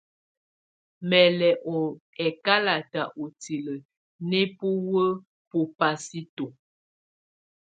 Mɛ̀ 1.09 1.27
lù 1.39 1.77
ɛkalatɛ 2.25 3.01
utilǝ 3.23 3.73
nɛ̀ 4.29 4.45
buwǝ́ 4.57 5.07
bù 5.49 5.59
pasito. 5.77 6.45